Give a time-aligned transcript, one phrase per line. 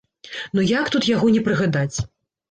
[0.59, 1.97] Ну як тут яго не прыгадаць!